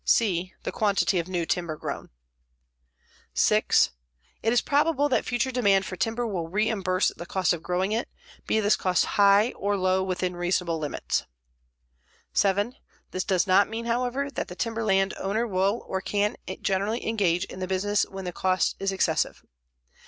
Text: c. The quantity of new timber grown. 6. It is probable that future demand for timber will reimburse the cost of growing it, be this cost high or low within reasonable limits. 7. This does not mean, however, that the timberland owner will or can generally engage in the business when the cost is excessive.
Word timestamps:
c. 0.03 0.51
The 0.63 0.71
quantity 0.71 1.19
of 1.19 1.27
new 1.27 1.45
timber 1.45 1.75
grown. 1.77 2.09
6. 3.35 3.91
It 4.41 4.51
is 4.51 4.59
probable 4.59 5.07
that 5.09 5.25
future 5.25 5.51
demand 5.51 5.85
for 5.85 5.95
timber 5.95 6.25
will 6.25 6.47
reimburse 6.47 7.09
the 7.15 7.27
cost 7.27 7.53
of 7.53 7.61
growing 7.61 7.91
it, 7.91 8.09
be 8.47 8.59
this 8.59 8.75
cost 8.75 9.05
high 9.05 9.51
or 9.51 9.77
low 9.77 10.01
within 10.03 10.35
reasonable 10.35 10.79
limits. 10.79 11.27
7. 12.33 12.73
This 13.11 13.23
does 13.23 13.45
not 13.45 13.69
mean, 13.69 13.85
however, 13.85 14.31
that 14.31 14.47
the 14.47 14.55
timberland 14.55 15.13
owner 15.19 15.45
will 15.45 15.85
or 15.87 16.01
can 16.01 16.35
generally 16.63 17.07
engage 17.07 17.45
in 17.45 17.59
the 17.59 17.67
business 17.67 18.03
when 18.09 18.25
the 18.25 18.33
cost 18.33 18.75
is 18.79 18.91
excessive. 18.91 19.43